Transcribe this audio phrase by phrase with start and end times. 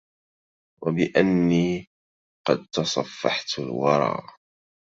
[0.81, 1.85] وبأني
[2.47, 4.27] قد تصفحت الورى